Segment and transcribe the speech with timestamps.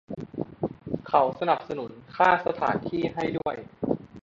[1.07, 3.55] เขาสนับสนุนค่าสถานที่ให้ด้วย